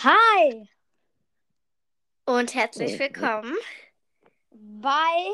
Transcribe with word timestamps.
Hi 0.00 0.68
und 2.24 2.54
herzlich 2.54 2.96
willkommen 3.00 3.52
bei 4.52 5.32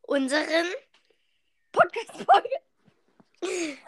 unseren 0.00 0.66
Podcast-Folge. 1.70 2.56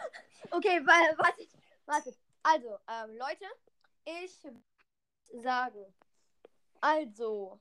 okay, 0.51 0.81
weil, 0.85 1.17
warte, 1.17 1.47
warte. 1.87 2.15
Also, 2.43 2.77
ähm, 2.87 3.17
Leute, 3.17 3.45
ich 4.05 4.37
sagen. 5.41 5.83
Also, 6.79 7.59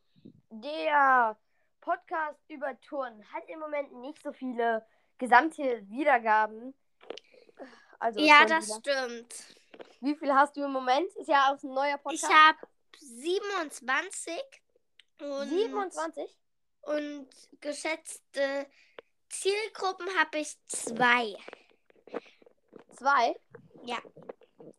der 0.50 1.38
Podcast 1.80 2.38
über 2.48 2.78
Touren 2.82 3.24
hat 3.32 3.48
im 3.48 3.60
Moment 3.60 3.94
nicht 3.94 4.22
so 4.22 4.34
viele 4.34 4.84
gesamte 5.16 5.88
Wiedergaben. 5.88 6.74
Also, 7.98 8.20
ja, 8.20 8.44
das 8.44 8.76
stimmt. 8.76 9.61
Wie 10.02 10.16
viel 10.16 10.34
hast 10.34 10.56
du 10.56 10.64
im 10.64 10.72
Moment? 10.72 11.14
Ist 11.14 11.28
ja 11.28 11.52
auch 11.52 11.62
ein 11.62 11.72
neuer 11.72 11.96
Podcast. 11.96 12.24
Ich 12.24 12.28
habe 12.28 12.58
27. 12.98 14.34
Und, 15.20 15.48
27? 15.48 16.38
Und 16.80 17.28
geschätzte 17.60 18.66
Zielgruppen 19.28 20.08
habe 20.18 20.38
ich 20.38 20.56
zwei. 20.66 21.36
Zwei? 22.96 23.38
Ja, 23.84 23.98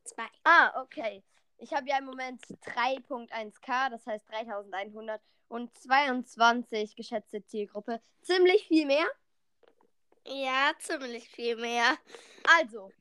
zwei. 0.03 0.27
Ah, 0.43 0.81
okay. 0.81 1.23
Ich 1.57 1.73
habe 1.73 1.87
ja 1.87 1.99
im 1.99 2.05
Moment 2.05 2.43
3.1k, 2.65 3.91
das 3.91 4.05
heißt 4.05 4.29
3100 4.29 5.21
und 5.47 5.73
22 5.77 6.97
geschätzte 6.97 7.45
Zielgruppe. 7.45 8.01
Ziemlich 8.23 8.67
viel 8.67 8.85
mehr. 8.85 9.05
Ja, 10.25 10.73
ziemlich 10.79 11.29
viel 11.29 11.55
mehr. 11.55 11.97
Also, 12.59 12.91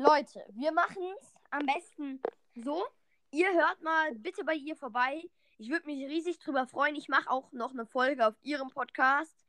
Leute, 0.00 0.42
wir 0.54 0.72
machen 0.72 1.02
es 1.20 1.34
am 1.50 1.66
besten 1.66 2.22
so. 2.54 2.82
Ihr 3.32 3.52
hört 3.52 3.82
mal 3.82 4.14
bitte 4.14 4.44
bei 4.44 4.54
ihr 4.54 4.74
vorbei. 4.74 5.28
Ich 5.58 5.68
würde 5.68 5.84
mich 5.84 6.02
riesig 6.08 6.38
drüber 6.38 6.66
freuen. 6.66 6.96
Ich 6.96 7.08
mache 7.08 7.28
auch 7.28 7.52
noch 7.52 7.72
eine 7.72 7.84
Folge 7.84 8.26
auf 8.26 8.34
ihrem 8.40 8.70
Podcast. 8.70 9.44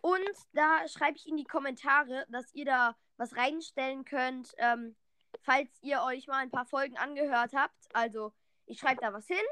Und 0.00 0.30
da 0.54 0.88
schreibe 0.88 1.18
ich 1.18 1.28
in 1.28 1.36
die 1.36 1.44
Kommentare, 1.44 2.24
dass 2.30 2.54
ihr 2.54 2.64
da 2.64 2.96
was 3.18 3.36
reinstellen 3.36 4.06
könnt, 4.06 4.54
ähm, 4.56 4.96
falls 5.42 5.68
ihr 5.82 6.00
euch 6.04 6.26
mal 6.26 6.38
ein 6.38 6.50
paar 6.50 6.64
Folgen 6.64 6.96
angehört 6.96 7.52
habt. 7.52 7.76
Also, 7.92 8.32
ich 8.64 8.78
schreibe 8.80 9.02
da 9.02 9.12
was 9.12 9.26
hin. 9.26 9.44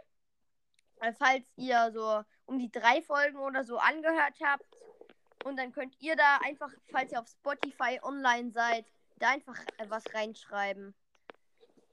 Äh, 1.02 1.12
falls 1.18 1.44
ihr 1.56 1.92
so 1.92 2.24
um 2.46 2.58
die 2.58 2.72
drei 2.72 3.02
Folgen 3.02 3.36
oder 3.40 3.62
so 3.62 3.76
angehört 3.76 4.38
habt. 4.42 4.78
Und 5.44 5.58
dann 5.58 5.72
könnt 5.72 6.00
ihr 6.00 6.16
da 6.16 6.38
einfach, 6.38 6.72
falls 6.90 7.12
ihr 7.12 7.20
auf 7.20 7.28
Spotify 7.28 8.00
online 8.02 8.52
seid, 8.52 8.86
da 9.20 9.30
einfach 9.30 9.58
was 9.88 10.04
reinschreiben. 10.12 10.94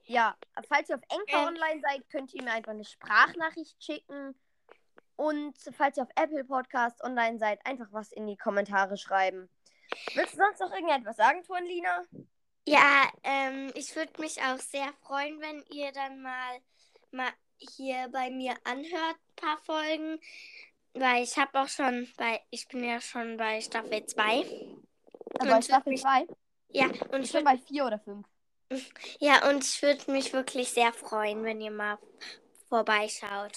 Ja, 0.04 0.36
falls 0.68 0.88
ihr 0.88 0.96
auf 0.96 1.02
Enker 1.10 1.42
ähm. 1.42 1.48
online 1.48 1.80
seid, 1.82 2.08
könnt 2.10 2.32
ihr 2.34 2.42
mir 2.42 2.52
einfach 2.52 2.72
eine 2.72 2.84
Sprachnachricht 2.84 3.82
schicken. 3.82 4.34
Und 5.16 5.54
falls 5.76 5.96
ihr 5.96 6.04
auf 6.04 6.10
Apple 6.14 6.44
Podcast 6.44 7.02
online 7.02 7.38
seid, 7.38 7.64
einfach 7.66 7.88
was 7.90 8.12
in 8.12 8.26
die 8.26 8.36
Kommentare 8.36 8.96
schreiben. 8.96 9.50
Willst 10.14 10.34
du 10.34 10.38
sonst 10.38 10.60
noch 10.60 10.72
irgendetwas 10.72 11.16
sagen, 11.16 11.42
Turnlina? 11.42 12.04
Ja, 12.66 13.10
ähm, 13.24 13.70
ich 13.74 13.94
würde 13.96 14.20
mich 14.20 14.40
auch 14.42 14.58
sehr 14.58 14.92
freuen, 15.02 15.40
wenn 15.40 15.64
ihr 15.70 15.90
dann 15.92 16.22
mal, 16.22 16.60
mal 17.10 17.30
hier 17.56 18.08
bei 18.12 18.30
mir 18.30 18.54
anhört, 18.64 19.16
ein 19.16 19.36
paar 19.36 19.58
Folgen. 19.58 20.20
Weil 20.94 21.22
ich 21.22 21.36
habe 21.36 21.60
auch 21.60 21.68
schon 21.68 22.08
bei, 22.16 22.40
ich 22.50 22.68
bin 22.68 22.84
ja 22.84 23.00
schon 23.00 23.36
bei 23.36 23.60
Staffel 23.60 24.04
2. 24.04 24.22
Also 25.38 25.54
bei 25.54 25.62
Staffel 25.62 25.96
2? 25.96 26.26
Ja, 26.68 26.86
und 27.12 27.22
ich 27.22 27.32
bin 27.32 27.44
bei 27.44 27.56
4 27.56 27.86
oder 27.86 27.98
5. 27.98 28.26
Ja, 29.18 29.48
und 29.48 29.64
ich 29.64 29.82
würde 29.82 30.10
mich 30.12 30.32
wirklich 30.32 30.70
sehr 30.70 30.92
freuen, 30.92 31.42
wenn 31.42 31.60
ihr 31.60 31.70
mal 31.70 31.98
vorbeischaut. 32.68 33.56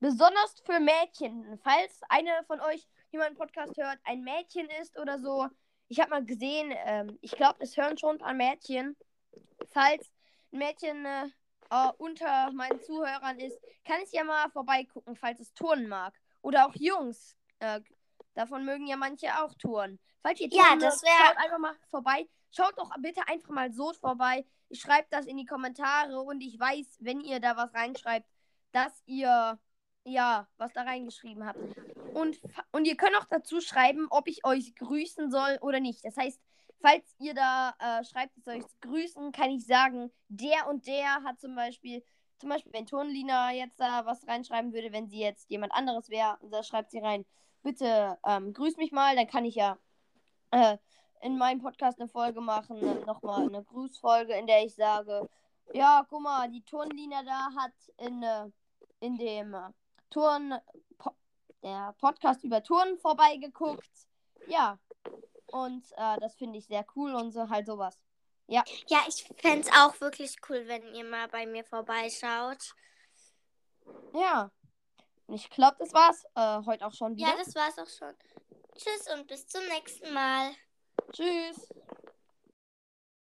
Besonders 0.00 0.62
für 0.64 0.80
Mädchen. 0.80 1.58
Falls 1.62 2.00
eine 2.08 2.30
von 2.46 2.60
euch, 2.60 2.86
die 3.12 3.18
meinen 3.18 3.36
Podcast 3.36 3.76
hört, 3.76 3.98
ein 4.04 4.22
Mädchen 4.22 4.68
ist 4.80 4.98
oder 4.98 5.18
so. 5.18 5.46
Ich 5.88 6.00
habe 6.00 6.10
mal 6.10 6.24
gesehen, 6.24 6.72
ähm, 6.84 7.18
ich 7.20 7.32
glaube, 7.32 7.56
es 7.60 7.76
hören 7.76 7.96
schon 7.96 8.16
ein 8.16 8.18
paar 8.18 8.34
Mädchen. 8.34 8.96
Falls 9.72 10.10
ein 10.52 10.58
Mädchen 10.58 11.04
äh, 11.06 11.28
unter 11.98 12.50
meinen 12.52 12.80
Zuhörern 12.80 13.38
ist, 13.38 13.58
kann 13.84 14.00
ich 14.02 14.12
ja 14.12 14.24
mal 14.24 14.50
vorbeigucken, 14.50 15.16
falls 15.16 15.40
es 15.40 15.52
Turnen 15.54 15.88
mag. 15.88 16.14
Oder 16.42 16.66
auch 16.66 16.74
Jungs. 16.74 17.36
Äh, 17.58 17.80
davon 18.34 18.64
mögen 18.64 18.86
ja 18.86 18.96
manche 18.96 19.28
auch 19.42 19.54
Touren. 19.54 19.98
Falls 20.22 20.40
ihr 20.40 20.50
Turnen 20.50 20.80
ja, 20.80 20.86
das 20.86 21.02
wäre. 21.02 21.26
Schaut 21.26 21.36
einfach 21.38 21.58
mal 21.58 21.74
vorbei. 21.90 22.28
Schaut 22.56 22.78
doch 22.78 22.90
bitte 23.00 23.20
einfach 23.28 23.50
mal 23.50 23.70
so 23.70 23.92
vorbei. 23.92 24.46
Ich 24.70 24.80
schreibe 24.80 25.06
das 25.10 25.26
in 25.26 25.36
die 25.36 25.44
Kommentare 25.44 26.20
und 26.20 26.40
ich 26.40 26.58
weiß, 26.58 26.98
wenn 27.00 27.20
ihr 27.20 27.38
da 27.38 27.56
was 27.56 27.74
reinschreibt, 27.74 28.26
dass 28.72 29.02
ihr 29.04 29.58
ja 30.04 30.48
was 30.56 30.72
da 30.72 30.82
reingeschrieben 30.82 31.44
habt. 31.44 31.58
Und, 32.14 32.40
und 32.72 32.86
ihr 32.86 32.96
könnt 32.96 33.16
auch 33.16 33.26
dazu 33.26 33.60
schreiben, 33.60 34.06
ob 34.08 34.26
ich 34.26 34.44
euch 34.46 34.74
grüßen 34.76 35.30
soll 35.30 35.58
oder 35.60 35.80
nicht. 35.80 36.02
Das 36.04 36.16
heißt, 36.16 36.40
falls 36.80 37.04
ihr 37.18 37.34
da 37.34 37.74
äh, 37.78 38.04
schreibt, 38.04 38.38
es 38.38 38.46
euch 38.46 38.64
grüßen, 38.80 39.32
kann 39.32 39.50
ich 39.50 39.66
sagen, 39.66 40.10
der 40.28 40.66
und 40.68 40.86
der 40.86 41.22
hat 41.24 41.38
zum 41.40 41.54
Beispiel, 41.54 42.02
zum 42.38 42.48
Beispiel, 42.48 42.72
wenn 42.72 42.86
Turnlina 42.86 43.52
jetzt 43.52 43.78
da 43.78 44.06
was 44.06 44.26
reinschreiben 44.26 44.72
würde, 44.72 44.92
wenn 44.92 45.08
sie 45.08 45.20
jetzt 45.20 45.50
jemand 45.50 45.72
anderes 45.72 46.08
wäre, 46.08 46.38
da 46.50 46.62
schreibt 46.62 46.90
sie 46.90 47.00
rein, 47.00 47.26
bitte 47.62 48.18
ähm, 48.26 48.54
grüß 48.54 48.78
mich 48.78 48.92
mal, 48.92 49.14
dann 49.14 49.26
kann 49.26 49.44
ich 49.44 49.56
ja 49.56 49.78
äh, 50.52 50.78
in 51.22 51.38
meinem 51.38 51.60
Podcast 51.60 52.00
eine 52.00 52.08
Folge 52.08 52.40
machen, 52.40 53.04
nochmal 53.04 53.42
eine 53.42 53.64
Grußfolge, 53.64 54.34
in 54.34 54.46
der 54.46 54.64
ich 54.64 54.74
sage, 54.74 55.28
ja, 55.72 56.06
guck 56.08 56.22
mal, 56.22 56.50
die 56.50 56.62
Turnlina 56.62 57.22
da 57.22 57.48
hat 57.56 57.72
in, 57.98 58.22
äh, 58.22 58.46
in 59.00 59.16
dem 59.16 59.54
äh, 59.54 59.70
Turn, 60.10 60.54
po 60.98 61.10
der 61.62 61.94
Podcast 61.98 62.44
über 62.44 62.62
Turnen 62.62 62.98
vorbeigeguckt. 62.98 63.90
Ja, 64.46 64.78
und 65.46 65.84
äh, 65.96 66.20
das 66.20 66.36
finde 66.36 66.58
ich 66.58 66.66
sehr 66.66 66.84
cool 66.94 67.14
und 67.14 67.32
so 67.32 67.48
halt 67.48 67.66
sowas. 67.66 68.02
Ja. 68.46 68.62
Ja, 68.88 69.00
ich 69.08 69.24
fände 69.38 69.66
es 69.66 69.72
auch 69.72 70.00
wirklich 70.00 70.36
cool, 70.48 70.66
wenn 70.66 70.94
ihr 70.94 71.04
mal 71.04 71.28
bei 71.28 71.46
mir 71.46 71.64
vorbeischaut. 71.64 72.74
Ja. 74.14 74.50
Ich 75.28 75.50
glaube, 75.50 75.76
das 75.80 75.92
war's 75.92 76.24
äh, 76.36 76.64
heute 76.64 76.86
auch 76.86 76.92
schon 76.92 77.16
wieder. 77.16 77.28
Ja, 77.28 77.36
das 77.36 77.54
war's 77.54 77.78
auch 77.78 77.88
schon. 77.88 78.14
Tschüss 78.76 79.12
und 79.12 79.26
bis 79.26 79.46
zum 79.48 79.66
nächsten 79.66 80.12
Mal. 80.12 80.52
Tschüss. 81.12 81.75